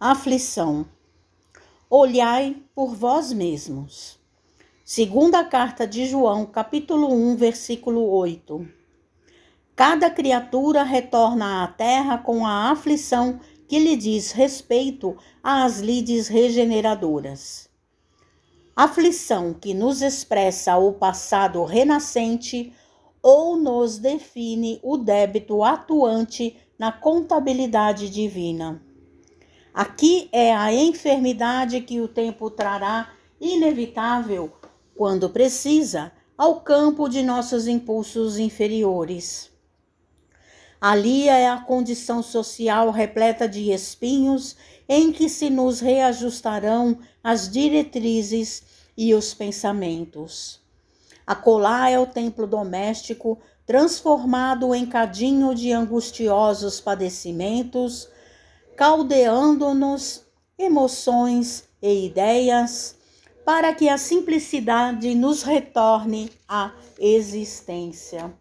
Aflição. 0.00 0.86
Olhai 1.90 2.62
por 2.72 2.94
vós 2.94 3.32
mesmos. 3.32 4.16
Segunda 4.84 5.42
carta 5.42 5.88
de 5.88 6.06
João, 6.06 6.46
capítulo 6.46 7.12
1, 7.12 7.34
versículo 7.34 8.08
8. 8.08 8.64
Cada 9.74 10.08
criatura 10.08 10.84
retorna 10.84 11.64
à 11.64 11.66
terra 11.66 12.16
com 12.16 12.46
a 12.46 12.70
aflição 12.70 13.40
que 13.66 13.80
lhe 13.80 13.96
diz 13.96 14.30
respeito 14.30 15.16
às 15.42 15.80
lides 15.80 16.28
regeneradoras. 16.28 17.68
Aflição 18.76 19.52
que 19.52 19.74
nos 19.74 20.00
expressa 20.00 20.76
o 20.76 20.92
passado 20.92 21.64
renascente 21.64 22.72
ou 23.20 23.56
nos 23.56 23.98
define 23.98 24.78
o 24.80 24.96
débito 24.96 25.64
atuante 25.64 26.56
na 26.78 26.92
contabilidade 26.92 28.08
divina. 28.08 28.80
Aqui 29.78 30.28
é 30.32 30.52
a 30.52 30.74
enfermidade 30.74 31.80
que 31.82 32.00
o 32.00 32.08
tempo 32.08 32.50
trará 32.50 33.12
inevitável, 33.40 34.52
quando 34.96 35.30
precisa, 35.30 36.10
ao 36.36 36.62
campo 36.62 37.08
de 37.08 37.22
nossos 37.22 37.68
impulsos 37.68 38.40
inferiores. 38.40 39.52
Ali 40.80 41.28
é 41.28 41.48
a 41.48 41.58
condição 41.58 42.24
social 42.24 42.90
repleta 42.90 43.48
de 43.48 43.70
espinhos 43.70 44.56
em 44.88 45.12
que 45.12 45.28
se 45.28 45.48
nos 45.48 45.78
reajustarão 45.78 46.98
as 47.22 47.48
diretrizes 47.48 48.64
e 48.96 49.14
os 49.14 49.32
pensamentos. 49.32 50.60
Acolá 51.24 51.88
é 51.88 51.96
o 51.96 52.04
templo 52.04 52.48
doméstico 52.48 53.38
transformado 53.64 54.74
em 54.74 54.84
cadinho 54.84 55.54
de 55.54 55.70
angustiosos 55.70 56.80
padecimentos, 56.80 58.08
caldeando-nos 58.78 60.24
emoções 60.56 61.64
e 61.82 62.06
ideias, 62.06 62.96
para 63.44 63.74
que 63.74 63.88
a 63.88 63.98
simplicidade 63.98 65.16
nos 65.16 65.42
retorne 65.42 66.30
à 66.48 66.70
existência. 66.96 68.32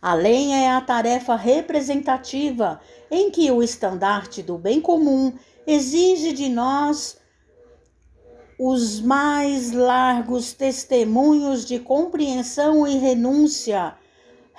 Além 0.00 0.54
é 0.54 0.70
a 0.70 0.80
tarefa 0.80 1.36
representativa 1.36 2.80
em 3.10 3.30
que 3.30 3.50
o 3.50 3.62
estandarte 3.62 4.42
do 4.42 4.56
bem 4.56 4.80
comum 4.80 5.34
exige 5.66 6.32
de 6.32 6.48
nós 6.48 7.18
os 8.58 8.98
mais 8.98 9.72
largos 9.72 10.54
testemunhos 10.54 11.66
de 11.66 11.78
compreensão 11.78 12.86
e 12.86 12.96
renúncia, 12.96 13.94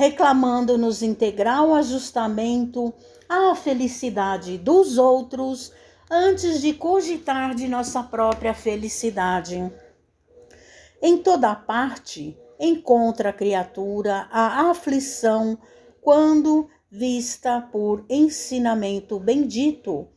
reclamando-nos 0.00 1.02
integral 1.02 1.74
ajustamento 1.74 2.90
à 3.28 3.54
felicidade 3.54 4.56
dos 4.56 4.96
outros 4.96 5.74
antes 6.10 6.62
de 6.62 6.72
cogitar 6.72 7.54
de 7.54 7.68
nossa 7.68 8.02
própria 8.02 8.54
felicidade. 8.54 9.70
Em 11.02 11.18
toda 11.18 11.54
parte 11.54 12.34
encontra 12.58 13.28
a 13.28 13.32
criatura 13.34 14.26
a 14.32 14.70
aflição 14.70 15.58
quando 16.00 16.66
vista 16.90 17.60
por 17.60 18.02
ensinamento 18.08 19.20
bendito, 19.20 20.08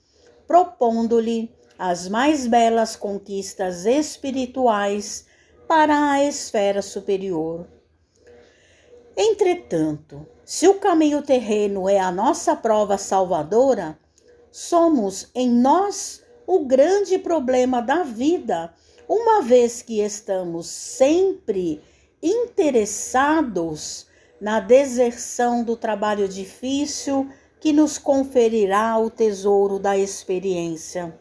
propondo-lhe 0.47 1.53
as 1.77 2.07
mais 2.07 2.47
belas 2.47 2.95
conquistas 2.95 3.85
espirituais 3.85 5.27
para 5.67 6.11
a 6.13 6.23
esfera 6.23 6.81
superior. 6.81 7.67
Entretanto, 9.15 10.25
se 10.43 10.67
o 10.67 10.79
caminho 10.79 11.21
terreno 11.21 11.87
é 11.87 11.99
a 11.99 12.11
nossa 12.11 12.55
prova 12.55 12.97
salvadora, 12.97 13.97
somos 14.51 15.29
em 15.35 15.49
nós 15.49 16.23
o 16.45 16.65
grande 16.65 17.17
problema 17.17 17.81
da 17.81 18.03
vida, 18.03 18.73
uma 19.07 19.41
vez 19.41 19.81
que 19.81 20.01
estamos 20.01 20.67
sempre 20.67 21.81
interessados 22.21 24.07
na 24.39 24.59
deserção 24.59 25.63
do 25.63 25.77
trabalho 25.77 26.27
difícil 26.27 27.29
que 27.59 27.71
nos 27.71 27.97
conferirá 27.97 28.97
o 28.97 29.09
tesouro 29.09 29.79
da 29.79 29.97
experiência. 29.97 31.17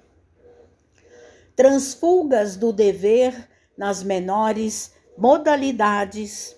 Transfugas 1.55 2.57
do 2.57 2.73
dever 2.73 3.49
nas 3.77 4.03
menores 4.03 4.93
modalidades, 5.17 6.57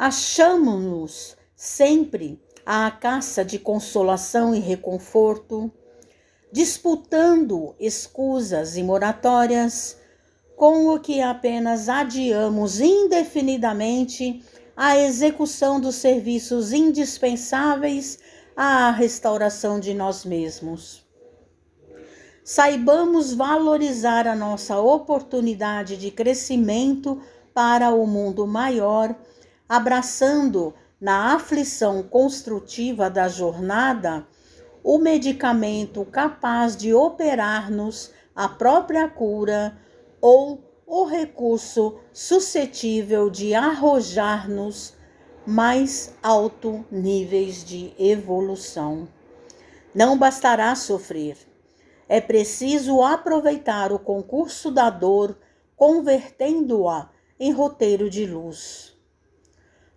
achamos-nos 0.00 1.36
sempre 1.54 2.40
à 2.64 2.90
caça 2.90 3.44
de 3.44 3.58
consolação 3.58 4.54
e 4.54 4.58
reconforto, 4.58 5.70
disputando 6.50 7.74
escusas 7.78 8.78
e 8.78 8.82
moratórias, 8.82 9.98
com 10.56 10.86
o 10.86 10.98
que 10.98 11.20
apenas 11.20 11.90
adiamos 11.90 12.80
indefinidamente 12.80 14.42
a 14.74 14.96
execução 14.96 15.78
dos 15.78 15.96
serviços 15.96 16.72
indispensáveis 16.72 18.18
à 18.56 18.90
restauração 18.90 19.78
de 19.78 19.92
nós 19.92 20.24
mesmos. 20.24 21.04
Saibamos 22.42 23.34
valorizar 23.34 24.26
a 24.26 24.34
nossa 24.34 24.80
oportunidade 24.80 25.98
de 25.98 26.10
crescimento 26.10 27.20
para 27.52 27.90
o 27.90 28.06
mundo 28.06 28.46
maior, 28.46 29.14
abraçando 29.70 30.74
na 31.00 31.34
aflição 31.34 32.02
construtiva 32.02 33.08
da 33.08 33.28
jornada 33.28 34.26
o 34.82 34.98
medicamento 34.98 36.04
capaz 36.04 36.76
de 36.76 36.92
operar-nos 36.92 38.12
a 38.34 38.48
própria 38.48 39.08
cura 39.08 39.78
ou 40.20 40.62
o 40.86 41.04
recurso 41.04 42.00
suscetível 42.12 43.30
de 43.30 43.54
arrojar-nos 43.54 44.94
mais 45.46 46.14
alto 46.22 46.84
níveis 46.90 47.64
de 47.64 47.94
evolução. 47.98 49.08
Não 49.94 50.18
bastará 50.18 50.74
sofrer 50.74 51.36
é 52.10 52.20
preciso 52.20 53.02
aproveitar 53.02 53.92
o 53.92 53.98
concurso 54.00 54.68
da 54.72 54.90
dor, 54.90 55.38
convertendo-a 55.76 57.08
em 57.38 57.52
roteiro 57.52 58.10
de 58.10 58.26
luz. 58.26 58.99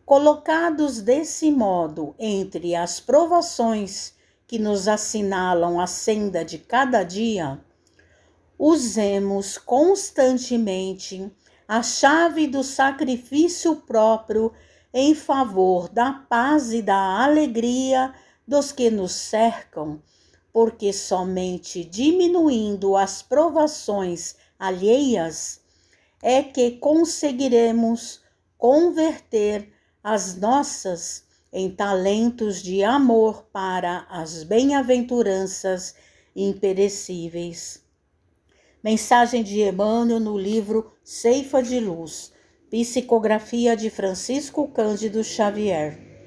Colocados 0.06 1.02
desse 1.02 1.50
modo 1.52 2.14
entre 2.20 2.76
as 2.76 3.00
provações 3.00 4.14
que 4.46 4.60
nos 4.60 4.88
assinalam 4.88 5.80
a 5.80 5.88
senda 5.88 6.44
de 6.44 6.58
cada 6.58 7.04
dia, 7.04 7.60
usemos 8.60 9.58
constantemente 9.58 11.32
a 11.68 11.82
chave 11.82 12.48
do 12.48 12.64
sacrifício 12.64 13.78
próprio 13.78 14.52
em 14.94 15.16
favor 15.16 15.90
da 15.90 16.12
paz 16.12 16.72
e 16.72 16.82
da 16.82 17.24
alegria 17.24 18.14
dos 18.48 18.72
que 18.72 18.90
nos 18.90 19.14
cercam 19.14 20.02
porque 20.54 20.94
somente 20.94 21.84
diminuindo 21.84 22.96
as 22.96 23.24
provações 23.24 24.36
alheias 24.60 25.60
é 26.22 26.44
que 26.44 26.72
conseguiremos 26.78 28.22
converter 28.56 29.74
as 30.04 30.36
nossas 30.36 31.24
em 31.52 31.70
talentos 31.70 32.62
de 32.62 32.84
amor 32.84 33.46
para 33.54 34.06
as 34.10 34.44
bem-aventuranças 34.44 35.96
imperecíveis. 36.36 37.82
Mensagem 38.84 39.44
de 39.44 39.62
Emmanuel 39.62 40.20
no 40.20 40.38
livro 40.38 40.92
Ceifa 41.04 41.64
de 41.64 41.80
Luz, 41.80 42.34
psicografia 42.70 43.78
de 43.78 43.90
Francisco 43.90 44.68
Cândido 44.68 45.24
Xavier. 45.24 46.03